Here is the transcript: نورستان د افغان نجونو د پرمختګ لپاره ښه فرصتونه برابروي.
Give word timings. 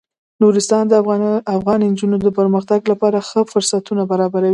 نورستان 0.41 0.83
د 0.89 0.93
افغان 1.55 1.79
نجونو 1.91 2.17
د 2.23 2.27
پرمختګ 2.39 2.79
لپاره 2.91 3.17
ښه 3.29 3.41
فرصتونه 3.51 4.03
برابروي. 4.11 4.49